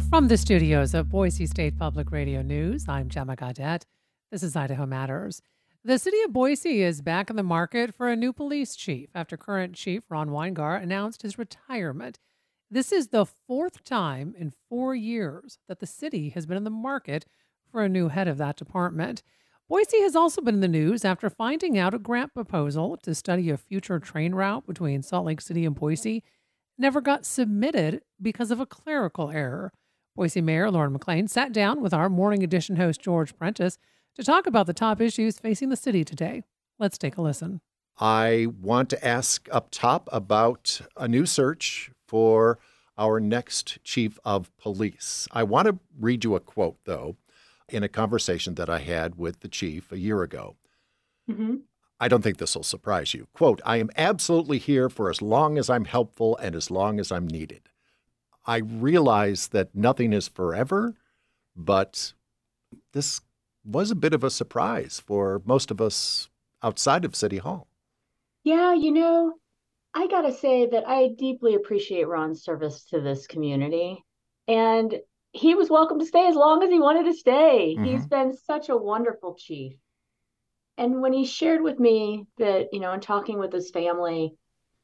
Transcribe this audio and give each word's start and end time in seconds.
From 0.00 0.26
the 0.26 0.36
studios 0.36 0.92
of 0.92 1.08
Boise 1.08 1.46
State 1.46 1.78
Public 1.78 2.10
Radio 2.10 2.42
News, 2.42 2.88
I'm 2.88 3.08
Gemma 3.08 3.36
Gaudette. 3.36 3.84
This 4.32 4.42
is 4.42 4.56
Idaho 4.56 4.86
Matters. 4.86 5.40
The 5.84 6.00
city 6.00 6.20
of 6.22 6.32
Boise 6.32 6.82
is 6.82 7.00
back 7.00 7.30
in 7.30 7.36
the 7.36 7.44
market 7.44 7.94
for 7.94 8.08
a 8.08 8.16
new 8.16 8.32
police 8.32 8.74
chief 8.74 9.10
after 9.14 9.36
current 9.36 9.76
chief 9.76 10.02
Ron 10.10 10.30
Winegar 10.30 10.82
announced 10.82 11.22
his 11.22 11.38
retirement. 11.38 12.18
This 12.68 12.90
is 12.90 13.08
the 13.08 13.24
fourth 13.24 13.84
time 13.84 14.34
in 14.36 14.52
four 14.68 14.96
years 14.96 15.58
that 15.68 15.78
the 15.78 15.86
city 15.86 16.30
has 16.30 16.44
been 16.44 16.56
in 16.56 16.64
the 16.64 16.70
market 16.70 17.24
for 17.70 17.84
a 17.84 17.88
new 17.88 18.08
head 18.08 18.26
of 18.26 18.38
that 18.38 18.56
department. 18.56 19.22
Boise 19.68 20.00
has 20.00 20.16
also 20.16 20.42
been 20.42 20.56
in 20.56 20.60
the 20.60 20.66
news 20.66 21.04
after 21.04 21.30
finding 21.30 21.78
out 21.78 21.94
a 21.94 22.00
grant 22.00 22.34
proposal 22.34 22.96
to 23.04 23.14
study 23.14 23.48
a 23.48 23.56
future 23.56 24.00
train 24.00 24.34
route 24.34 24.66
between 24.66 25.04
Salt 25.04 25.26
Lake 25.26 25.40
City 25.40 25.64
and 25.64 25.76
Boise 25.76 26.24
never 26.76 27.00
got 27.00 27.24
submitted 27.24 28.02
because 28.20 28.50
of 28.50 28.58
a 28.58 28.66
clerical 28.66 29.30
error. 29.30 29.72
Boise 30.16 30.40
Mayor 30.40 30.70
Lauren 30.70 30.92
McLean 30.92 31.26
sat 31.26 31.52
down 31.52 31.82
with 31.82 31.92
our 31.92 32.08
Morning 32.08 32.44
Edition 32.44 32.76
host 32.76 33.00
George 33.00 33.36
Prentice 33.36 33.78
to 34.14 34.22
talk 34.22 34.46
about 34.46 34.66
the 34.66 34.72
top 34.72 35.00
issues 35.00 35.40
facing 35.40 35.70
the 35.70 35.76
city 35.76 36.04
today. 36.04 36.44
Let's 36.78 36.98
take 36.98 37.16
a 37.16 37.22
listen. 37.22 37.60
I 37.98 38.46
want 38.60 38.90
to 38.90 39.04
ask 39.04 39.48
up 39.50 39.72
top 39.72 40.08
about 40.12 40.80
a 40.96 41.08
new 41.08 41.26
search 41.26 41.90
for 42.06 42.60
our 42.96 43.18
next 43.18 43.82
chief 43.82 44.20
of 44.24 44.56
police. 44.56 45.26
I 45.32 45.42
want 45.42 45.66
to 45.66 45.80
read 45.98 46.22
you 46.22 46.36
a 46.36 46.40
quote, 46.40 46.78
though, 46.84 47.16
in 47.68 47.82
a 47.82 47.88
conversation 47.88 48.54
that 48.54 48.70
I 48.70 48.78
had 48.78 49.16
with 49.16 49.40
the 49.40 49.48
chief 49.48 49.90
a 49.90 49.98
year 49.98 50.22
ago. 50.22 50.54
Mm-hmm. 51.28 51.56
I 51.98 52.06
don't 52.06 52.22
think 52.22 52.38
this 52.38 52.54
will 52.54 52.62
surprise 52.62 53.14
you. 53.14 53.26
Quote, 53.32 53.60
I 53.64 53.78
am 53.78 53.90
absolutely 53.96 54.58
here 54.58 54.88
for 54.88 55.10
as 55.10 55.20
long 55.20 55.58
as 55.58 55.68
I'm 55.68 55.86
helpful 55.86 56.36
and 56.36 56.54
as 56.54 56.70
long 56.70 57.00
as 57.00 57.10
I'm 57.10 57.26
needed. 57.26 57.62
I 58.46 58.58
realize 58.58 59.48
that 59.48 59.74
nothing 59.74 60.12
is 60.12 60.28
forever, 60.28 60.94
but 61.56 62.12
this 62.92 63.20
was 63.64 63.90
a 63.90 63.96
bit 63.96 64.12
of 64.12 64.22
a 64.22 64.30
surprise 64.30 65.02
for 65.04 65.40
most 65.44 65.70
of 65.70 65.80
us 65.80 66.28
outside 66.62 67.04
of 67.04 67.16
City 67.16 67.38
Hall. 67.38 67.66
Yeah, 68.42 68.74
you 68.74 68.92
know, 68.92 69.34
I 69.94 70.06
got 70.08 70.22
to 70.22 70.32
say 70.32 70.66
that 70.66 70.86
I 70.86 71.08
deeply 71.16 71.54
appreciate 71.54 72.08
Ron's 72.08 72.42
service 72.42 72.84
to 72.86 73.00
this 73.00 73.26
community. 73.26 74.04
And 74.46 74.94
he 75.32 75.54
was 75.54 75.70
welcome 75.70 75.98
to 75.98 76.06
stay 76.06 76.26
as 76.26 76.36
long 76.36 76.62
as 76.62 76.70
he 76.70 76.78
wanted 76.78 77.04
to 77.04 77.14
stay. 77.14 77.74
Mm-hmm. 77.74 77.84
He's 77.84 78.06
been 78.06 78.36
such 78.36 78.68
a 78.68 78.76
wonderful 78.76 79.34
chief. 79.34 79.74
And 80.76 81.00
when 81.00 81.12
he 81.12 81.24
shared 81.24 81.62
with 81.62 81.78
me 81.78 82.26
that, 82.38 82.68
you 82.72 82.80
know, 82.80 82.92
in 82.92 83.00
talking 83.00 83.38
with 83.38 83.52
his 83.52 83.70
family, 83.70 84.34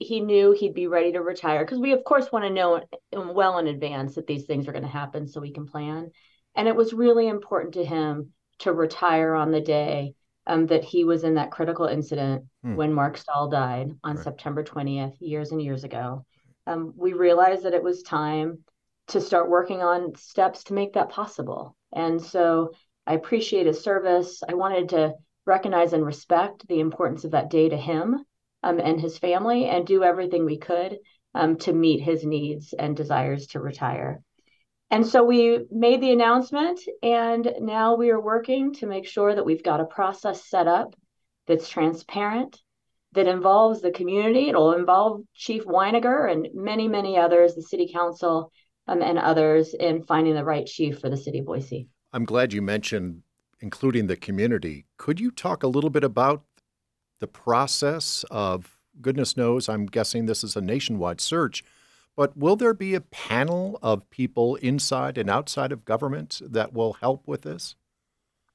he 0.01 0.20
knew 0.20 0.53
he'd 0.53 0.75
be 0.75 0.87
ready 0.87 1.12
to 1.12 1.20
retire 1.20 1.62
because 1.62 1.79
we, 1.79 1.93
of 1.93 2.03
course, 2.05 2.33
want 2.33 2.47
to 2.47 2.51
know 2.51 2.81
well 3.12 3.59
in 3.59 3.67
advance 3.67 4.15
that 4.15 4.27
these 4.27 4.47
things 4.47 4.67
are 4.67 4.73
going 4.73 4.83
to 4.83 4.89
happen 4.89 5.29
so 5.29 5.41
we 5.41 5.53
can 5.53 5.67
plan. 5.67 6.11
And 6.57 6.67
it 6.67 6.75
was 6.75 6.95
really 6.95 7.29
important 7.29 7.75
to 7.75 7.84
him 7.84 8.33
to 8.61 8.73
retire 8.73 9.34
on 9.34 9.51
the 9.51 9.61
day 9.61 10.15
um, 10.47 10.67
that 10.67 10.84
he 10.84 11.05
was 11.05 11.23
in 11.23 11.34
that 11.34 11.51
critical 11.51 11.84
incident 11.84 12.47
hmm. 12.65 12.77
when 12.77 12.95
Mark 12.95 13.19
Stall 13.19 13.48
died 13.51 13.91
on 14.03 14.17
right. 14.17 14.25
September 14.25 14.65
20th, 14.65 15.17
years 15.20 15.53
and 15.53 15.62
years 15.62 15.84
ago. 15.84 16.25
Um, 16.67 16.95
we 16.97 17.12
realized 17.12 17.64
that 17.64 17.75
it 17.75 17.83
was 17.83 18.03
time 18.03 18.61
to 19.09 19.20
start 19.20 19.51
working 19.51 19.83
on 19.83 20.14
steps 20.17 20.64
to 20.64 20.75
make 20.75 20.95
that 20.95 21.11
possible. 21.11 21.77
And 21.92 22.23
so 22.23 22.73
I 23.07 23.14
appreciate 23.14 23.67
his 23.67 23.83
service. 23.83 24.42
I 24.48 24.55
wanted 24.55 24.89
to 24.91 25.14
recognize 25.45 25.92
and 25.92 26.07
respect 26.07 26.67
the 26.69 26.81
importance 26.81 27.25
of 27.25 27.33
that 27.33 27.51
day 27.51 27.69
to 27.69 27.77
him 27.77 28.25
um, 28.62 28.78
and 28.78 29.00
his 29.00 29.19
family 29.19 29.66
and 29.66 29.86
do 29.86 30.03
everything 30.03 30.44
we 30.44 30.58
could 30.58 30.98
um, 31.34 31.56
to 31.58 31.72
meet 31.72 32.00
his 32.00 32.25
needs 32.25 32.72
and 32.72 32.97
desires 32.97 33.48
to 33.48 33.61
retire. 33.61 34.22
And 34.91 35.06
so 35.06 35.22
we 35.22 35.67
made 35.70 36.00
the 36.00 36.11
announcement, 36.11 36.80
and 37.02 37.55
now 37.61 37.94
we 37.94 38.11
are 38.11 38.20
working 38.20 38.75
to 38.75 38.86
make 38.86 39.06
sure 39.06 39.33
that 39.33 39.44
we've 39.47 39.62
got 39.62 39.80
a 39.80 39.85
process 39.85 40.48
set 40.48 40.67
up 40.67 40.95
that's 41.46 41.68
transparent, 41.68 42.61
that 43.12 43.29
involves 43.29 43.83
the 43.83 43.92
community. 43.92 44.48
It'll 44.48 44.74
involve 44.74 45.23
Chief 45.35 45.64
Winegar 45.64 46.30
and 46.30 46.48
many, 46.55 46.89
many 46.89 47.17
others, 47.17 47.55
the 47.55 47.62
city 47.62 47.90
council, 47.92 48.52
um, 48.89 49.01
and 49.01 49.18
others 49.18 49.74
in 49.74 50.02
finding 50.02 50.35
the 50.35 50.45
right 50.45 50.67
chief 50.67 50.98
for 50.98 51.08
the 51.08 51.17
city 51.17 51.39
of 51.39 51.46
Boise. 51.46 51.86
I'm 52.12 52.24
glad 52.24 52.52
you 52.52 52.61
mentioned 52.61 53.23
including 53.61 54.06
the 54.06 54.17
community. 54.17 54.86
Could 54.96 55.20
you 55.20 55.30
talk 55.30 55.62
a 55.62 55.68
little 55.68 55.90
bit 55.90 56.05
about 56.05 56.45
the 57.20 57.27
process 57.27 58.25
of, 58.31 58.77
goodness 59.01 59.36
knows, 59.36 59.69
I'm 59.69 59.86
guessing 59.86 60.27
this 60.27 60.42
is 60.42 60.57
a 60.57 60.61
nationwide 60.61 61.20
search, 61.20 61.63
but 62.17 62.36
will 62.36 62.57
there 62.57 62.75
be 62.75 62.95
a 62.95 63.01
panel 63.01 63.79
of 63.83 64.11
people 64.11 64.57
inside 64.57 65.17
and 65.17 65.30
outside 65.30 65.73
of 65.73 65.85
government 65.85 66.41
that 66.45 66.73
will 66.73 66.95
help 66.95 67.27
with 67.29 67.42
this? 67.42 67.77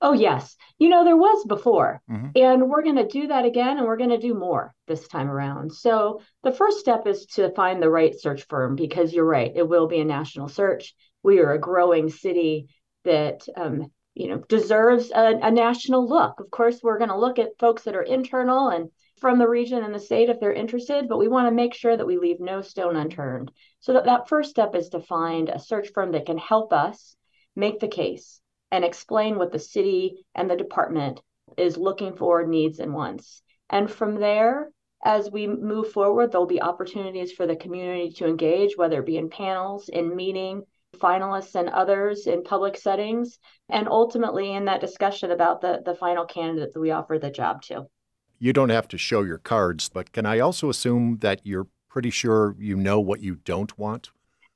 Oh, 0.01 0.13
yes. 0.13 0.55
You 0.77 0.89
know, 0.89 1.05
there 1.05 1.15
was 1.15 1.45
before, 1.45 2.01
mm-hmm. 2.11 2.29
and 2.35 2.69
we're 2.69 2.83
going 2.83 2.97
to 2.97 3.07
do 3.07 3.27
that 3.27 3.45
again, 3.45 3.77
and 3.77 3.87
we're 3.87 3.97
going 3.97 4.09
to 4.09 4.17
do 4.17 4.33
more 4.33 4.75
this 4.87 5.07
time 5.07 5.29
around. 5.29 5.71
So, 5.71 6.21
the 6.43 6.51
first 6.51 6.79
step 6.79 7.07
is 7.07 7.25
to 7.27 7.53
find 7.55 7.81
the 7.81 7.89
right 7.89 8.13
search 8.19 8.45
firm 8.47 8.75
because 8.75 9.13
you're 9.13 9.25
right, 9.25 9.51
it 9.55 9.67
will 9.67 9.87
be 9.87 9.99
a 9.99 10.05
national 10.05 10.49
search. 10.49 10.93
We 11.23 11.39
are 11.39 11.53
a 11.53 11.59
growing 11.59 12.09
city 12.09 12.67
that 13.05 13.47
um, 13.55 13.91
you 14.15 14.29
know 14.29 14.37
deserves 14.47 15.11
a, 15.11 15.39
a 15.41 15.51
national 15.51 16.07
look. 16.07 16.39
Of 16.39 16.49
course 16.49 16.79
we're 16.81 16.97
going 16.97 17.09
to 17.09 17.19
look 17.19 17.37
at 17.37 17.59
folks 17.59 17.83
that 17.83 17.95
are 17.95 18.01
internal 18.01 18.69
and 18.69 18.89
from 19.19 19.39
the 19.39 19.47
region 19.47 19.83
and 19.83 19.93
the 19.93 19.99
state 19.99 20.29
if 20.29 20.39
they're 20.39 20.53
interested 20.53 21.07
but 21.07 21.19
we 21.19 21.27
want 21.27 21.47
to 21.47 21.55
make 21.55 21.73
sure 21.73 21.95
that 21.95 22.07
we 22.07 22.17
leave 22.17 22.39
no 22.39 22.61
stone 22.61 22.95
unturned. 22.95 23.51
So 23.79 23.93
that, 23.93 24.05
that 24.05 24.27
first 24.27 24.49
step 24.49 24.75
is 24.75 24.89
to 24.89 24.99
find 24.99 25.49
a 25.49 25.59
search 25.59 25.89
firm 25.93 26.13
that 26.13 26.25
can 26.25 26.37
help 26.37 26.73
us 26.73 27.15
make 27.55 27.79
the 27.79 27.87
case 27.87 28.41
and 28.71 28.83
explain 28.83 29.37
what 29.37 29.51
the 29.51 29.59
city 29.59 30.25
and 30.33 30.49
the 30.49 30.57
department 30.57 31.21
is 31.57 31.77
looking 31.77 32.15
for 32.15 32.45
needs 32.45 32.79
and 32.79 32.93
wants. 32.93 33.41
And 33.69 33.89
from 33.89 34.15
there 34.15 34.71
as 35.03 35.29
we 35.29 35.45
move 35.47 35.91
forward 35.91 36.31
there'll 36.31 36.47
be 36.47 36.61
opportunities 36.61 37.31
for 37.31 37.45
the 37.45 37.55
community 37.55 38.11
to 38.11 38.27
engage 38.27 38.75
whether 38.75 38.99
it 38.99 39.05
be 39.05 39.17
in 39.17 39.29
panels 39.29 39.89
in 39.89 40.15
meeting 40.15 40.63
finalists 40.99 41.55
and 41.55 41.69
others 41.69 42.27
in 42.27 42.43
public 42.43 42.77
settings, 42.77 43.37
and 43.69 43.87
ultimately 43.87 44.53
in 44.53 44.65
that 44.65 44.81
discussion 44.81 45.31
about 45.31 45.61
the, 45.61 45.81
the 45.85 45.95
final 45.95 46.25
candidate 46.25 46.73
that 46.73 46.79
we 46.79 46.91
offer 46.91 47.17
the 47.19 47.29
job 47.29 47.61
to. 47.63 47.85
You 48.39 48.53
don't 48.53 48.69
have 48.69 48.87
to 48.89 48.97
show 48.97 49.21
your 49.23 49.37
cards, 49.37 49.89
but 49.89 50.11
can 50.11 50.25
I 50.25 50.39
also 50.39 50.69
assume 50.69 51.17
that 51.21 51.41
you're 51.43 51.67
pretty 51.89 52.09
sure 52.09 52.55
you 52.59 52.75
know 52.75 52.99
what 52.99 53.21
you 53.21 53.35
don't 53.35 53.77
want? 53.77 54.11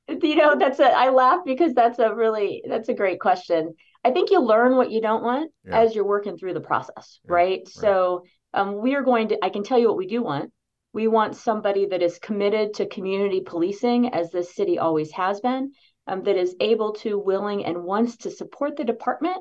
You 0.09 0.35
know, 0.35 0.57
that's 0.57 0.79
a, 0.79 0.91
I 0.91 1.09
laugh 1.09 1.41
because 1.45 1.73
that's 1.73 1.99
a 1.99 2.13
really, 2.13 2.63
that's 2.67 2.89
a 2.89 2.93
great 2.93 3.19
question. 3.19 3.75
I 4.03 4.11
think 4.11 4.31
you 4.31 4.41
learn 4.41 4.75
what 4.75 4.91
you 4.91 5.01
don't 5.01 5.23
want 5.23 5.51
yeah. 5.65 5.79
as 5.79 5.93
you're 5.93 6.05
working 6.05 6.37
through 6.37 6.55
the 6.55 6.61
process, 6.61 7.19
yeah, 7.25 7.33
right? 7.33 7.59
right? 7.59 7.67
So 7.67 8.23
um, 8.53 8.81
we 8.81 8.95
are 8.95 9.03
going 9.03 9.29
to, 9.29 9.37
I 9.43 9.49
can 9.49 9.63
tell 9.63 9.77
you 9.77 9.87
what 9.87 9.97
we 9.97 10.07
do 10.07 10.23
want. 10.23 10.51
We 10.91 11.07
want 11.07 11.35
somebody 11.35 11.85
that 11.85 12.01
is 12.01 12.17
committed 12.17 12.73
to 12.75 12.87
community 12.87 13.41
policing, 13.41 14.11
as 14.11 14.31
this 14.31 14.55
city 14.55 14.79
always 14.79 15.11
has 15.11 15.39
been, 15.39 15.71
um, 16.09 16.23
that 16.23 16.35
is 16.35 16.55
able 16.59 16.93
to, 16.93 17.17
willing, 17.17 17.65
and 17.65 17.83
wants 17.83 18.17
to 18.17 18.31
support 18.31 18.75
the 18.75 18.83
department 18.83 19.37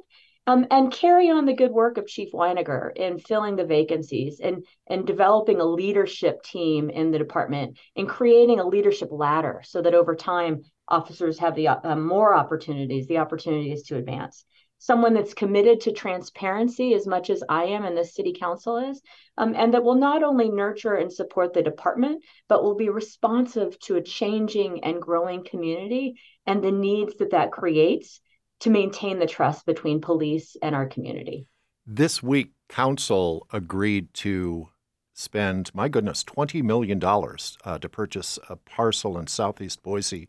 um, 0.47 0.67
and 0.71 0.93
carry 0.93 1.31
on 1.31 1.45
the 1.45 1.53
good 1.53 1.73
work 1.73 1.99
of 1.99 2.07
Chief 2.07 2.33
Winegar 2.33 2.97
in 2.97 3.19
filling 3.19 3.57
the 3.57 3.67
vacancies 3.67 4.41
and, 4.41 4.65
and 4.87 5.07
developing 5.07 5.61
a 5.61 5.65
leadership 5.65 6.43
team 6.43 6.89
in 6.89 7.11
the 7.11 7.19
department 7.19 7.79
and 7.97 8.09
creating 8.09 8.59
a 8.59 8.67
leadership 8.67 9.11
ladder 9.11 9.63
so 9.65 9.83
that 9.83 9.95
over 9.95 10.15
time 10.15 10.63
officers 10.89 11.39
have 11.39 11.55
the 11.55 11.69
uh, 11.69 11.97
more 11.97 12.35
opportunities, 12.35 13.07
the 13.07 13.19
opportunities 13.19 13.83
to 13.85 13.97
advance 13.97 14.45
someone 14.79 15.13
that's 15.13 15.35
committed 15.35 15.81
to 15.81 15.93
transparency 15.93 16.95
as 16.95 17.07
much 17.07 17.31
as 17.31 17.43
I 17.49 17.65
am 17.65 17.85
and 17.85 17.97
the 17.97 18.05
city 18.05 18.33
council 18.33 18.77
is, 18.77 19.03
um, 19.37 19.55
and 19.57 19.75
that 19.75 19.83
will 19.83 19.97
not 19.97 20.23
only 20.23 20.49
nurture 20.49 20.95
and 20.95 21.13
support 21.13 21.53
the 21.53 21.63
department, 21.63 22.25
but 22.49 22.63
will 22.63 22.77
be 22.77 22.89
responsive 22.89 23.79
to 23.81 23.97
a 23.97 24.03
changing 24.03 24.85
and 24.85 25.03
growing 25.03 25.45
community 25.45 26.21
and 26.47 26.63
the 26.63 26.73
needs 26.73 27.17
that 27.17 27.33
that 27.33 27.53
creates 27.53 28.21
to 28.61 28.71
maintain 28.71 29.19
the 29.19 29.27
trust 29.27 29.67
between 29.67 30.01
police 30.01 30.57
and 30.63 30.75
our 30.75 30.87
community. 30.87 31.47
This 31.87 32.23
week, 32.23 32.53
council 32.69 33.47
agreed 33.53 34.13
to 34.15 34.69
spend, 35.15 35.75
my 35.75 35.89
goodness, 35.89 36.23
$20 36.23 36.63
million 36.63 37.03
uh, 37.03 37.79
to 37.79 37.89
purchase 37.89 38.39
a 38.49 38.57
parcel 38.57 39.19
in 39.19 39.27
southeast 39.27 39.83
Boise 39.83 40.29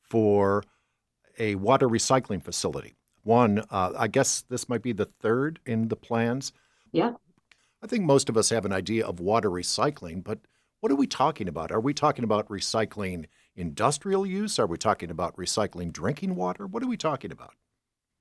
for 0.00 0.62
a 1.38 1.54
water 1.56 1.88
recycling 1.88 2.42
facility. 2.42 2.94
One, 3.30 3.62
uh, 3.70 3.92
I 3.96 4.08
guess 4.08 4.40
this 4.40 4.68
might 4.68 4.82
be 4.82 4.90
the 4.90 5.04
third 5.04 5.60
in 5.64 5.86
the 5.86 5.94
plans. 5.94 6.52
Yeah. 6.90 7.12
I 7.80 7.86
think 7.86 8.04
most 8.04 8.28
of 8.28 8.36
us 8.36 8.50
have 8.50 8.64
an 8.64 8.72
idea 8.72 9.06
of 9.06 9.20
water 9.20 9.48
recycling, 9.48 10.24
but 10.24 10.40
what 10.80 10.90
are 10.90 10.96
we 10.96 11.06
talking 11.06 11.46
about? 11.46 11.70
Are 11.70 11.78
we 11.78 11.94
talking 11.94 12.24
about 12.24 12.48
recycling 12.48 13.26
industrial 13.54 14.26
use? 14.26 14.58
Are 14.58 14.66
we 14.66 14.78
talking 14.78 15.12
about 15.12 15.36
recycling 15.36 15.92
drinking 15.92 16.34
water? 16.34 16.66
What 16.66 16.82
are 16.82 16.88
we 16.88 16.96
talking 16.96 17.30
about? 17.30 17.54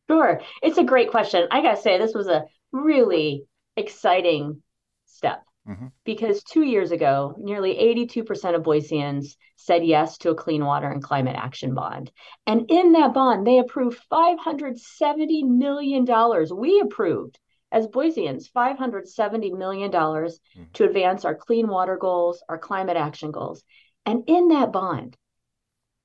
Sure. 0.07 0.41
It's 0.61 0.77
a 0.77 0.83
great 0.83 1.09
question. 1.09 1.47
I 1.49 1.63
got 1.63 1.77
to 1.77 1.81
say, 1.81 1.97
this 1.97 2.13
was 2.13 2.27
a 2.27 2.45
really 2.71 3.45
exciting 3.75 4.61
step 5.07 5.43
mm-hmm. 5.69 5.87
because 6.03 6.43
two 6.43 6.63
years 6.63 6.91
ago, 6.91 7.35
nearly 7.37 7.75
82% 7.75 8.55
of 8.55 8.63
Boiseans 8.63 9.35
said 9.55 9.85
yes 9.85 10.17
to 10.19 10.31
a 10.31 10.35
clean 10.35 10.65
water 10.65 10.89
and 10.89 11.03
climate 11.03 11.35
action 11.37 11.75
bond. 11.75 12.11
And 12.47 12.69
in 12.69 12.93
that 12.93 13.13
bond, 13.13 13.45
they 13.45 13.59
approved 13.59 13.99
$570 14.11 15.43
million. 15.47 16.05
We 16.55 16.79
approved 16.79 17.39
as 17.71 17.87
Boiseans 17.87 18.49
$570 18.51 19.57
million 19.57 19.91
mm-hmm. 19.91 20.63
to 20.73 20.85
advance 20.85 21.25
our 21.25 21.35
clean 21.35 21.67
water 21.67 21.97
goals, 21.97 22.43
our 22.49 22.57
climate 22.57 22.97
action 22.97 23.31
goals. 23.31 23.63
And 24.05 24.23
in 24.27 24.47
that 24.49 24.71
bond, 24.71 25.15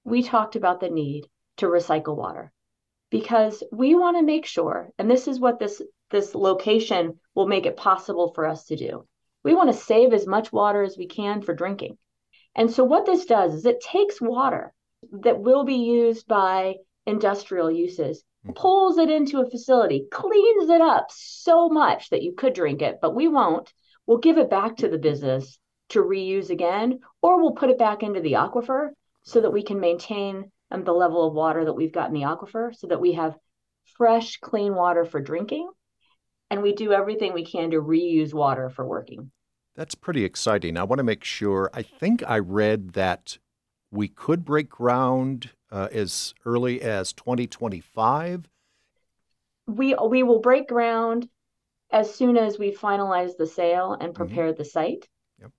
we 0.04 0.22
talked 0.22 0.56
about 0.56 0.80
the 0.80 0.90
need 0.90 1.26
to 1.56 1.66
recycle 1.66 2.16
water 2.16 2.52
because 3.10 3.62
we 3.72 3.94
want 3.94 4.18
to 4.18 4.22
make 4.22 4.44
sure, 4.44 4.90
and 4.98 5.10
this 5.10 5.28
is 5.28 5.40
what 5.40 5.58
this, 5.58 5.80
this 6.10 6.34
location 6.34 7.18
will 7.34 7.46
make 7.46 7.64
it 7.64 7.76
possible 7.76 8.32
for 8.34 8.44
us 8.44 8.66
to 8.66 8.76
do. 8.76 9.06
We 9.44 9.54
want 9.54 9.70
to 9.70 9.78
save 9.78 10.12
as 10.12 10.26
much 10.26 10.52
water 10.52 10.82
as 10.82 10.96
we 10.96 11.06
can 11.06 11.42
for 11.42 11.54
drinking. 11.54 11.98
And 12.56 12.70
so, 12.70 12.82
what 12.84 13.06
this 13.06 13.26
does 13.26 13.54
is 13.54 13.66
it 13.66 13.80
takes 13.80 14.20
water 14.20 14.72
that 15.12 15.40
will 15.40 15.64
be 15.64 15.74
used 15.74 16.26
by 16.26 16.76
industrial 17.06 17.70
uses, 17.70 18.24
mm-hmm. 18.44 18.54
pulls 18.54 18.98
it 18.98 19.10
into 19.10 19.40
a 19.40 19.50
facility, 19.50 20.06
cleans 20.10 20.70
it 20.70 20.80
up 20.80 21.06
so 21.10 21.68
much 21.68 22.10
that 22.10 22.22
you 22.22 22.32
could 22.32 22.54
drink 22.54 22.80
it, 22.82 22.98
but 23.02 23.14
we 23.14 23.28
won't. 23.28 23.72
We'll 24.06 24.18
give 24.18 24.38
it 24.38 24.50
back 24.50 24.76
to 24.76 24.88
the 24.88 24.98
business 24.98 25.58
to 25.90 26.02
reuse 26.02 26.50
again, 26.50 27.00
or 27.22 27.40
we'll 27.40 27.52
put 27.52 27.70
it 27.70 27.78
back 27.78 28.02
into 28.02 28.20
the 28.20 28.32
aquifer 28.32 28.90
so 29.22 29.40
that 29.40 29.52
we 29.52 29.62
can 29.62 29.80
maintain 29.80 30.50
um, 30.70 30.84
the 30.84 30.92
level 30.92 31.26
of 31.26 31.34
water 31.34 31.64
that 31.64 31.74
we've 31.74 31.92
got 31.92 32.08
in 32.08 32.14
the 32.14 32.22
aquifer 32.22 32.74
so 32.74 32.86
that 32.86 33.00
we 33.00 33.12
have 33.12 33.36
fresh, 33.96 34.38
clean 34.38 34.74
water 34.74 35.04
for 35.04 35.20
drinking. 35.20 35.68
And 36.54 36.62
we 36.62 36.72
do 36.72 36.92
everything 36.92 37.32
we 37.32 37.44
can 37.44 37.72
to 37.72 37.82
reuse 37.82 38.32
water 38.32 38.70
for 38.70 38.86
working. 38.86 39.32
That's 39.74 39.96
pretty 39.96 40.24
exciting. 40.24 40.76
I 40.76 40.84
want 40.84 41.00
to 41.00 41.02
make 41.02 41.24
sure. 41.24 41.68
I 41.74 41.82
think 41.82 42.22
I 42.24 42.38
read 42.38 42.92
that 42.92 43.38
we 43.90 44.06
could 44.06 44.44
break 44.44 44.68
ground 44.68 45.50
uh, 45.72 45.88
as 45.90 46.32
early 46.46 46.80
as 46.80 47.12
2025. 47.12 48.44
We 49.66 49.96
we 49.96 50.22
will 50.22 50.38
break 50.38 50.68
ground 50.68 51.28
as 51.90 52.14
soon 52.14 52.36
as 52.36 52.56
we 52.56 52.70
finalize 52.72 53.36
the 53.36 53.48
sale 53.48 53.94
and 53.94 54.10
mm-hmm. 54.10 54.12
prepare 54.12 54.52
mm-hmm. 54.52 54.58
the 54.58 54.64
site. 54.64 55.08
Yep. 55.40 55.50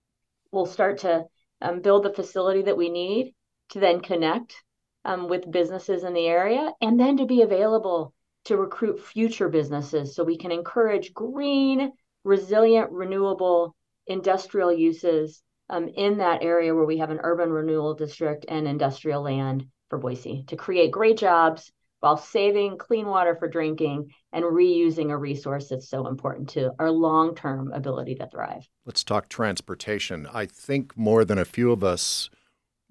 We'll 0.53 0.65
start 0.65 0.99
to 0.99 1.25
um, 1.61 1.81
build 1.81 2.03
the 2.03 2.13
facility 2.13 2.61
that 2.61 2.77
we 2.77 2.87
need 2.87 3.35
to 3.71 3.81
then 3.81 3.99
connect 3.99 4.63
um, 5.03 5.27
with 5.27 5.51
businesses 5.51 6.05
in 6.05 6.13
the 6.13 6.27
area 6.27 6.71
and 6.79 6.97
then 6.97 7.17
to 7.17 7.25
be 7.25 7.41
available 7.41 8.13
to 8.45 8.57
recruit 8.57 9.03
future 9.03 9.49
businesses 9.49 10.15
so 10.15 10.23
we 10.23 10.37
can 10.37 10.51
encourage 10.51 11.13
green, 11.13 11.91
resilient, 12.23 12.91
renewable 12.91 13.75
industrial 14.07 14.71
uses 14.71 15.41
um, 15.69 15.87
in 15.87 16.19
that 16.19 16.43
area 16.43 16.73
where 16.73 16.85
we 16.85 16.99
have 16.99 17.09
an 17.09 17.19
urban 17.23 17.49
renewal 17.49 17.95
district 17.95 18.45
and 18.47 18.67
industrial 18.67 19.21
land 19.21 19.65
for 19.89 19.97
Boise 19.97 20.43
to 20.47 20.55
create 20.55 20.91
great 20.91 21.17
jobs 21.17 21.71
while 22.01 22.17
saving 22.17 22.77
clean 22.77 23.07
water 23.07 23.35
for 23.35 23.47
drinking 23.47 24.11
and 24.31 24.45
reusing 24.45 25.09
a 25.09 25.17
resource 25.17 25.69
that's 25.69 25.89
so 25.89 26.07
important 26.07 26.49
to 26.49 26.71
our 26.77 26.91
long 26.91 27.33
term 27.33 27.71
ability 27.73 28.13
to 28.13 28.27
thrive. 28.27 28.67
Let's 28.85 29.03
talk 29.03 29.27
transportation. 29.27 30.27
I 30.31 30.45
think 30.45 30.95
more 30.95 31.25
than 31.25 31.39
a 31.39 31.45
few 31.45 31.71
of 31.71 31.83
us 31.83 32.29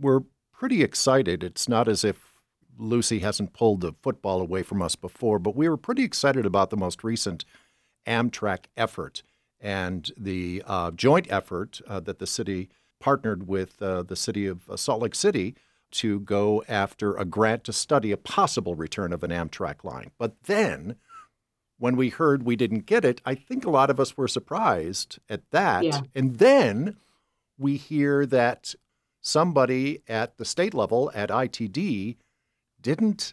were 0.00 0.24
pretty 0.52 0.82
excited. 0.82 1.44
It's 1.44 1.68
not 1.68 1.86
as 1.86 2.02
if 2.02 2.33
Lucy 2.78 3.20
hasn't 3.20 3.52
pulled 3.52 3.80
the 3.80 3.92
football 4.02 4.40
away 4.40 4.62
from 4.62 4.82
us 4.82 4.96
before, 4.96 5.38
but 5.38 5.56
we 5.56 5.68
were 5.68 5.76
pretty 5.76 6.04
excited 6.04 6.46
about 6.46 6.70
the 6.70 6.76
most 6.76 7.04
recent 7.04 7.44
Amtrak 8.06 8.66
effort 8.76 9.22
and 9.60 10.10
the 10.16 10.62
uh, 10.66 10.90
joint 10.90 11.26
effort 11.30 11.80
uh, 11.86 12.00
that 12.00 12.18
the 12.18 12.26
city 12.26 12.68
partnered 13.00 13.48
with 13.48 13.80
uh, 13.82 14.02
the 14.02 14.16
city 14.16 14.46
of 14.46 14.68
uh, 14.68 14.76
Salt 14.76 15.02
Lake 15.02 15.14
City 15.14 15.54
to 15.90 16.20
go 16.20 16.62
after 16.68 17.16
a 17.16 17.24
grant 17.24 17.64
to 17.64 17.72
study 17.72 18.10
a 18.10 18.16
possible 18.16 18.74
return 18.74 19.12
of 19.12 19.22
an 19.22 19.30
Amtrak 19.30 19.84
line. 19.84 20.10
But 20.18 20.34
then, 20.44 20.96
when 21.78 21.96
we 21.96 22.08
heard 22.08 22.42
we 22.42 22.56
didn't 22.56 22.86
get 22.86 23.04
it, 23.04 23.20
I 23.24 23.34
think 23.34 23.64
a 23.64 23.70
lot 23.70 23.90
of 23.90 24.00
us 24.00 24.16
were 24.16 24.28
surprised 24.28 25.18
at 25.28 25.50
that. 25.50 25.84
Yeah. 25.84 26.00
And 26.14 26.38
then 26.38 26.96
we 27.58 27.76
hear 27.76 28.26
that 28.26 28.74
somebody 29.20 30.02
at 30.08 30.36
the 30.36 30.44
state 30.44 30.74
level 30.74 31.10
at 31.14 31.30
ITD 31.30 32.16
didn't 32.84 33.32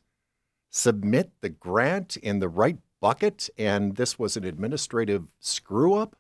submit 0.72 1.30
the 1.42 1.50
grant 1.50 2.16
in 2.16 2.40
the 2.40 2.50
right 2.50 2.78
bucket 3.02 3.50
and 3.58 3.98
this 3.98 4.18
was 4.18 4.38
an 4.38 4.46
administrative 4.46 5.26
screw 5.40 5.94
up? 5.94 6.16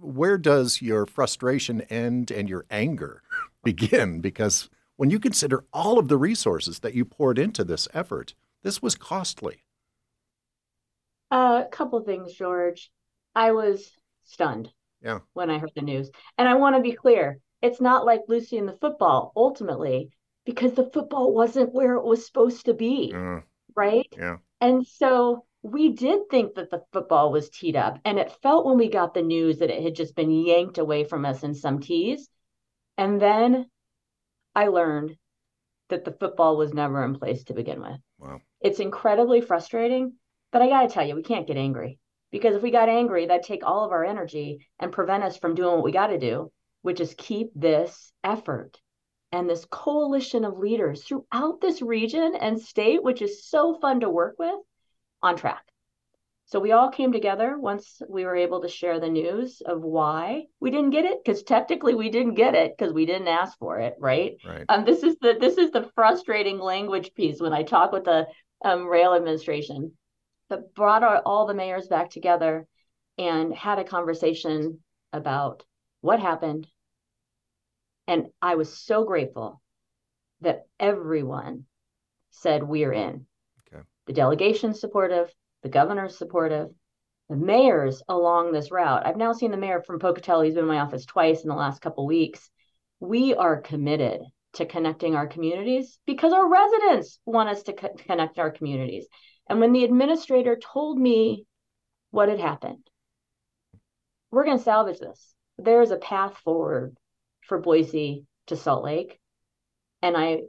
Where 0.00 0.36
does 0.36 0.82
your 0.82 1.06
frustration 1.06 1.80
end 1.82 2.30
and 2.30 2.48
your 2.48 2.66
anger 2.70 3.22
begin? 3.64 4.20
Because 4.20 4.68
when 4.96 5.10
you 5.10 5.18
consider 5.18 5.64
all 5.72 5.98
of 5.98 6.08
the 6.08 6.18
resources 6.18 6.80
that 6.80 6.94
you 6.94 7.04
poured 7.04 7.38
into 7.38 7.64
this 7.64 7.88
effort, 7.94 8.34
this 8.62 8.82
was 8.82 8.94
costly. 8.94 9.64
Uh, 11.30 11.64
a 11.66 11.68
couple 11.70 12.00
things, 12.02 12.34
George. 12.34 12.90
I 13.34 13.52
was 13.52 13.90
stunned 14.24 14.70
yeah. 15.02 15.20
when 15.32 15.48
I 15.48 15.58
heard 15.58 15.72
the 15.74 15.80
news. 15.80 16.10
And 16.36 16.46
I 16.46 16.54
want 16.54 16.76
to 16.76 16.82
be 16.82 16.92
clear 16.92 17.40
it's 17.62 17.80
not 17.80 18.04
like 18.04 18.20
Lucy 18.28 18.58
and 18.58 18.68
the 18.68 18.76
football 18.80 19.32
ultimately 19.34 20.10
because 20.44 20.72
the 20.72 20.90
football 20.92 21.32
wasn't 21.32 21.72
where 21.72 21.94
it 21.94 22.04
was 22.04 22.26
supposed 22.26 22.66
to 22.66 22.74
be. 22.74 23.12
Uh, 23.14 23.40
right? 23.74 24.06
Yeah. 24.16 24.38
And 24.60 24.86
so 24.86 25.44
we 25.62 25.90
did 25.90 26.28
think 26.30 26.54
that 26.54 26.70
the 26.70 26.82
football 26.92 27.32
was 27.32 27.50
teed 27.50 27.76
up. 27.76 27.98
And 28.04 28.18
it 28.18 28.36
felt 28.42 28.66
when 28.66 28.78
we 28.78 28.88
got 28.88 29.14
the 29.14 29.22
news 29.22 29.58
that 29.58 29.70
it 29.70 29.82
had 29.82 29.94
just 29.94 30.16
been 30.16 30.30
yanked 30.30 30.78
away 30.78 31.04
from 31.04 31.24
us 31.24 31.42
in 31.42 31.54
some 31.54 31.80
tees. 31.80 32.28
And 32.98 33.20
then 33.20 33.66
I 34.54 34.68
learned 34.68 35.16
that 35.88 36.04
the 36.04 36.12
football 36.12 36.56
was 36.56 36.74
never 36.74 37.04
in 37.04 37.18
place 37.18 37.44
to 37.44 37.54
begin 37.54 37.80
with. 37.80 37.98
Wow. 38.18 38.40
It's 38.60 38.80
incredibly 38.80 39.40
frustrating. 39.40 40.14
But 40.50 40.62
I 40.62 40.68
got 40.68 40.82
to 40.82 40.88
tell 40.88 41.06
you, 41.06 41.14
we 41.14 41.22
can't 41.22 41.46
get 41.46 41.56
angry 41.56 41.98
because 42.30 42.54
if 42.54 42.62
we 42.62 42.70
got 42.70 42.88
angry, 42.88 43.26
that'd 43.26 43.44
take 43.44 43.64
all 43.64 43.84
of 43.84 43.92
our 43.92 44.04
energy 44.04 44.66
and 44.78 44.92
prevent 44.92 45.22
us 45.22 45.38
from 45.38 45.54
doing 45.54 45.74
what 45.74 45.84
we 45.84 45.92
got 45.92 46.08
to 46.08 46.18
do 46.18 46.50
which 46.82 47.00
is 47.00 47.14
keep 47.16 47.50
this 47.54 48.12
effort 48.22 48.78
and 49.32 49.48
this 49.48 49.66
coalition 49.70 50.44
of 50.44 50.58
leaders 50.58 51.02
throughout 51.02 51.60
this 51.60 51.80
region 51.80 52.36
and 52.38 52.60
state, 52.60 53.02
which 53.02 53.22
is 53.22 53.44
so 53.44 53.78
fun 53.80 54.00
to 54.00 54.10
work 54.10 54.36
with, 54.38 54.60
on 55.22 55.36
track. 55.36 55.62
So 56.46 56.60
we 56.60 56.72
all 56.72 56.90
came 56.90 57.12
together 57.12 57.58
once 57.58 58.02
we 58.10 58.26
were 58.26 58.36
able 58.36 58.60
to 58.60 58.68
share 58.68 59.00
the 59.00 59.08
news 59.08 59.62
of 59.64 59.80
why 59.80 60.44
we 60.60 60.70
didn't 60.70 60.90
get 60.90 61.06
it, 61.06 61.18
because 61.24 61.42
technically 61.42 61.94
we 61.94 62.10
didn't 62.10 62.34
get 62.34 62.54
it 62.54 62.76
because 62.76 62.92
we 62.92 63.06
didn't 63.06 63.28
ask 63.28 63.58
for 63.58 63.78
it, 63.78 63.94
right? 63.98 64.36
Right. 64.46 64.66
Um, 64.68 64.84
this 64.84 65.02
is 65.02 65.16
the 65.22 65.36
this 65.40 65.56
is 65.56 65.70
the 65.70 65.88
frustrating 65.94 66.58
language 66.58 67.14
piece 67.14 67.40
when 67.40 67.54
I 67.54 67.62
talk 67.62 67.90
with 67.90 68.04
the 68.04 68.26
um, 68.62 68.86
rail 68.86 69.14
administration, 69.14 69.92
but 70.50 70.74
brought 70.74 71.02
our, 71.02 71.22
all 71.24 71.46
the 71.46 71.54
mayors 71.54 71.88
back 71.88 72.10
together 72.10 72.66
and 73.16 73.54
had 73.54 73.78
a 73.78 73.84
conversation 73.84 74.80
about 75.12 75.64
what 76.02 76.20
happened. 76.20 76.66
And 78.12 78.26
I 78.42 78.56
was 78.56 78.76
so 78.76 79.04
grateful 79.04 79.62
that 80.42 80.66
everyone 80.78 81.64
said, 82.28 82.62
We're 82.62 82.92
in. 82.92 83.24
Okay. 83.72 83.82
The 84.06 84.12
delegation's 84.12 84.80
supportive, 84.80 85.32
the 85.62 85.70
governor's 85.70 86.18
supportive, 86.18 86.68
the 87.30 87.36
mayors 87.36 88.02
along 88.10 88.52
this 88.52 88.70
route. 88.70 89.06
I've 89.06 89.16
now 89.16 89.32
seen 89.32 89.50
the 89.50 89.56
mayor 89.56 89.80
from 89.80 89.98
Pocatello. 89.98 90.42
He's 90.42 90.52
been 90.52 90.64
in 90.64 90.68
my 90.68 90.80
office 90.80 91.06
twice 91.06 91.42
in 91.42 91.48
the 91.48 91.54
last 91.54 91.80
couple 91.80 92.06
weeks. 92.06 92.50
We 93.00 93.34
are 93.34 93.62
committed 93.62 94.20
to 94.54 94.66
connecting 94.66 95.14
our 95.14 95.26
communities 95.26 95.98
because 96.04 96.34
our 96.34 96.46
residents 96.46 97.18
want 97.24 97.48
us 97.48 97.62
to 97.62 97.72
co- 97.72 97.94
connect 97.96 98.38
our 98.38 98.50
communities. 98.50 99.06
And 99.48 99.58
when 99.58 99.72
the 99.72 99.84
administrator 99.84 100.56
told 100.62 100.98
me 100.98 101.46
what 102.10 102.28
had 102.28 102.40
happened, 102.40 102.86
we're 104.30 104.44
going 104.44 104.58
to 104.58 104.62
salvage 104.62 104.98
this 104.98 105.34
there 105.56 105.80
is 105.80 105.92
a 105.92 105.96
path 105.96 106.36
forward 106.38 106.94
for 107.46 107.58
Boise 107.58 108.24
to 108.46 108.56
Salt 108.56 108.84
Lake. 108.84 109.18
And 110.02 110.16
I 110.16 110.42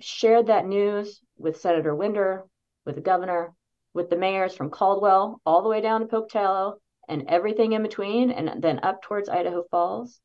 shared 0.00 0.46
that 0.48 0.66
news 0.66 1.20
with 1.36 1.60
Senator 1.60 1.94
Winder, 1.94 2.44
with 2.84 2.96
the 2.96 3.00
governor, 3.00 3.54
with 3.92 4.10
the 4.10 4.16
mayors 4.16 4.54
from 4.54 4.70
Caldwell 4.70 5.40
all 5.46 5.62
the 5.62 5.68
way 5.68 5.80
down 5.80 6.00
to 6.00 6.06
Pocatello 6.06 6.78
and 7.08 7.24
everything 7.28 7.72
in 7.72 7.82
between, 7.82 8.30
and 8.30 8.62
then 8.62 8.80
up 8.82 9.02
towards 9.02 9.28
Idaho 9.28 9.64
Falls. 9.70 10.20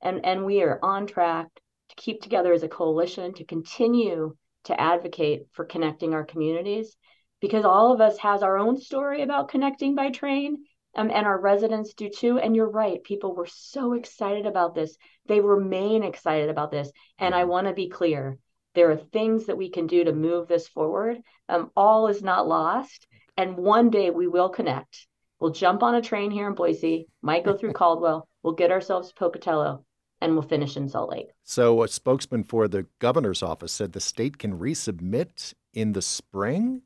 And, 0.00 0.24
and 0.24 0.44
we 0.44 0.62
are 0.62 0.78
on 0.82 1.06
track 1.06 1.48
to 1.88 1.96
keep 1.96 2.22
together 2.22 2.52
as 2.52 2.62
a 2.62 2.68
coalition 2.68 3.34
to 3.34 3.44
continue 3.44 4.36
to 4.64 4.80
advocate 4.80 5.46
for 5.52 5.64
connecting 5.64 6.14
our 6.14 6.24
communities 6.24 6.96
because 7.40 7.64
all 7.64 7.92
of 7.92 8.00
us 8.00 8.18
has 8.18 8.42
our 8.42 8.58
own 8.58 8.78
story 8.78 9.22
about 9.22 9.48
connecting 9.48 9.94
by 9.94 10.10
train 10.10 10.64
um, 10.94 11.10
and 11.10 11.26
our 11.26 11.40
residents 11.40 11.94
do 11.94 12.08
too. 12.08 12.38
And 12.38 12.56
you're 12.56 12.70
right, 12.70 13.02
people 13.02 13.34
were 13.34 13.46
so 13.46 13.92
excited 13.92 14.46
about 14.46 14.74
this. 14.74 14.96
They 15.26 15.40
remain 15.40 16.02
excited 16.02 16.50
about 16.50 16.70
this. 16.70 16.90
And 17.18 17.34
I 17.34 17.42
mm-hmm. 17.42 17.50
want 17.50 17.66
to 17.68 17.74
be 17.74 17.88
clear 17.88 18.38
there 18.74 18.90
are 18.90 18.96
things 18.96 19.46
that 19.46 19.56
we 19.56 19.70
can 19.70 19.86
do 19.86 20.04
to 20.04 20.12
move 20.12 20.48
this 20.48 20.68
forward. 20.68 21.18
Um, 21.48 21.70
all 21.76 22.08
is 22.08 22.22
not 22.22 22.48
lost. 22.48 23.06
And 23.36 23.56
one 23.56 23.90
day 23.90 24.10
we 24.10 24.26
will 24.26 24.48
connect. 24.48 25.06
We'll 25.40 25.52
jump 25.52 25.82
on 25.82 25.94
a 25.94 26.02
train 26.02 26.30
here 26.30 26.48
in 26.48 26.54
Boise, 26.54 27.06
might 27.22 27.44
go 27.44 27.56
through 27.56 27.72
Caldwell, 27.74 28.28
We'll 28.42 28.54
get 28.54 28.70
ourselves 28.70 29.08
to 29.08 29.14
Pocatello 29.14 29.84
and 30.20 30.32
we'll 30.32 30.42
finish 30.42 30.76
in 30.76 30.88
Salt 30.88 31.10
Lake. 31.10 31.28
So, 31.44 31.82
a 31.82 31.88
spokesman 31.88 32.44
for 32.44 32.68
the 32.68 32.86
governor's 32.98 33.42
office 33.42 33.72
said 33.72 33.92
the 33.92 34.00
state 34.00 34.38
can 34.38 34.58
resubmit 34.58 35.54
in 35.74 35.92
the 35.92 36.02
spring. 36.02 36.82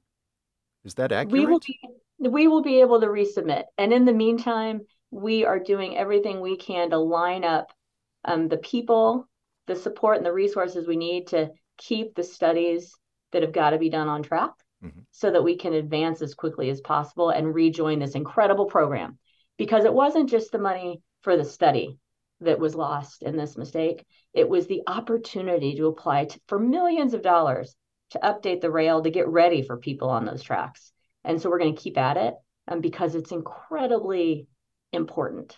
Is 0.84 0.94
that 0.94 1.12
accurate? 1.12 1.32
We 1.32 1.46
will 1.46 1.60
be, 1.60 1.78
we 2.30 2.48
will 2.48 2.62
be 2.62 2.80
able 2.80 3.00
to 3.00 3.06
resubmit. 3.06 3.64
And 3.78 3.92
in 3.92 4.04
the 4.04 4.12
meantime, 4.12 4.82
we 5.10 5.44
are 5.44 5.58
doing 5.58 5.96
everything 5.96 6.40
we 6.40 6.56
can 6.56 6.90
to 6.90 6.98
line 6.98 7.44
up 7.44 7.72
um, 8.24 8.48
the 8.48 8.58
people, 8.58 9.28
the 9.66 9.76
support, 9.76 10.16
and 10.16 10.26
the 10.26 10.32
resources 10.32 10.86
we 10.86 10.96
need 10.96 11.28
to 11.28 11.50
keep 11.76 12.14
the 12.14 12.22
studies 12.22 12.94
that 13.32 13.42
have 13.42 13.52
got 13.52 13.70
to 13.70 13.78
be 13.78 13.90
done 13.90 14.08
on 14.08 14.22
track 14.22 14.52
mm-hmm. 14.84 15.00
so 15.10 15.30
that 15.30 15.44
we 15.44 15.56
can 15.56 15.72
advance 15.72 16.22
as 16.22 16.34
quickly 16.34 16.70
as 16.70 16.80
possible 16.80 17.30
and 17.30 17.54
rejoin 17.54 17.98
this 17.98 18.14
incredible 18.14 18.66
program. 18.66 19.18
Because 19.58 19.84
it 19.84 19.92
wasn't 19.92 20.30
just 20.30 20.52
the 20.52 20.58
money 20.58 21.02
for 21.22 21.36
the 21.36 21.44
study 21.44 21.98
that 22.40 22.58
was 22.58 22.74
lost 22.74 23.22
in 23.22 23.36
this 23.36 23.56
mistake, 23.56 24.04
it 24.34 24.48
was 24.48 24.66
the 24.66 24.82
opportunity 24.86 25.76
to 25.76 25.86
apply 25.86 26.26
to, 26.26 26.40
for 26.48 26.58
millions 26.58 27.14
of 27.14 27.22
dollars 27.22 27.74
to 28.10 28.18
update 28.18 28.60
the 28.60 28.70
rail 28.70 29.02
to 29.02 29.10
get 29.10 29.28
ready 29.28 29.62
for 29.62 29.76
people 29.76 30.10
on 30.10 30.24
those 30.24 30.42
tracks. 30.42 30.91
And 31.24 31.40
so 31.40 31.50
we're 31.50 31.58
going 31.58 31.74
to 31.74 31.82
keep 31.82 31.98
at 31.98 32.16
it 32.16 32.34
um, 32.68 32.80
because 32.80 33.14
it's 33.14 33.32
incredibly 33.32 34.46
important 34.92 35.56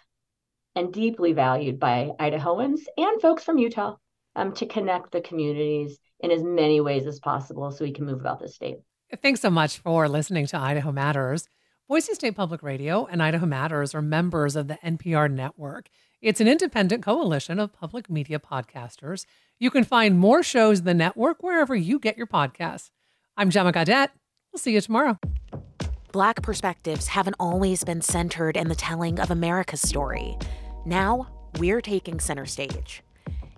and 0.77 0.93
deeply 0.93 1.33
valued 1.33 1.79
by 1.79 2.11
Idahoans 2.19 2.81
and 2.97 3.21
folks 3.21 3.45
from 3.45 3.59
Utah 3.59 3.97
um, 4.37 4.53
to 4.55 4.67
connect 4.67 5.13
the 5.13 5.21
communities 5.21 5.99
in 6.21 6.31
as 6.31 6.43
many 6.43 6.81
ways 6.81 7.07
as 7.07 7.21
possible 7.21 7.71
so 7.71 7.85
we 7.85 7.93
can 7.93 8.07
move 8.07 8.21
about 8.21 8.41
the 8.41 8.49
state. 8.49 8.79
Thanks 9.23 9.41
so 9.41 9.51
much 9.51 9.79
for 9.79 10.09
listening 10.09 10.47
to 10.49 10.59
Idaho 10.59 10.91
Matters. 10.91 11.49
Boise 11.89 12.15
State 12.15 12.35
Public 12.35 12.63
Radio 12.63 13.07
and 13.07 13.23
Idaho 13.23 13.47
Matters 13.47 13.95
are 13.95 14.03
members 14.03 14.57
of 14.57 14.69
the 14.69 14.79
NPR 14.85 15.31
network. 15.31 15.89
It's 16.23 16.41
an 16.41 16.49
independent 16.49 17.03
coalition 17.03 17.61
of 17.61 17.75
public 17.75 18.09
media 18.09 18.39
podcasters. 18.39 19.27
You 19.59 19.71
can 19.71 19.85
find 19.85 20.19
more 20.19 20.43
shows 20.43 20.79
in 20.79 20.85
the 20.87 20.95
network 20.95 21.43
wherever 21.43 21.77
you 21.77 21.99
get 21.99 22.17
your 22.17 22.27
podcasts. 22.27 22.91
I'm 23.37 23.51
Gemma 23.51 23.73
Gaudette. 23.73 24.09
We'll 24.55 24.61
see 24.61 24.75
you 24.75 24.81
tomorrow. 24.81 25.19
Black 26.13 26.41
perspectives 26.41 27.09
haven't 27.09 27.35
always 27.41 27.83
been 27.83 28.01
centered 28.01 28.57
in 28.57 28.69
the 28.69 28.77
telling 28.77 29.19
of 29.19 29.33
America's 29.33 29.83
story. 29.83 30.39
Now, 30.87 31.27
we're 31.59 31.81
taking 31.81 32.21
center 32.21 32.47
stage. 32.47 33.03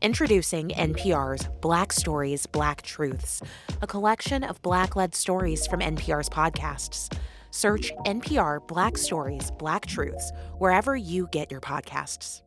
Introducing 0.01 0.71
NPR's 0.71 1.51
Black 1.61 1.93
Stories, 1.93 2.47
Black 2.47 2.81
Truths, 2.81 3.43
a 3.83 3.87
collection 3.87 4.43
of 4.43 4.63
Black 4.63 4.97
led 4.97 5.15
stories 5.15 5.67
from 5.67 5.81
NPR's 5.81 6.31
podcasts. 6.31 7.15
Search 7.51 7.93
NPR 8.07 8.67
Black 8.67 8.97
Stories, 8.97 9.51
Black 9.59 9.85
Truths 9.85 10.33
wherever 10.57 10.97
you 10.97 11.29
get 11.31 11.51
your 11.51 11.61
podcasts. 11.61 12.41